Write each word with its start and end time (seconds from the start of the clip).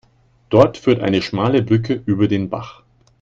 Dort 0.49 0.79
führt 0.79 0.99
eine 1.01 1.21
schmale 1.21 1.61
Brücke 1.61 1.93
über 2.07 2.27
den 2.27 2.49
Bach. 2.49 2.81